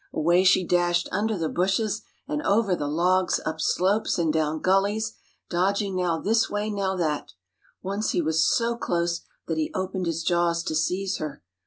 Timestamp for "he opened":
9.59-10.07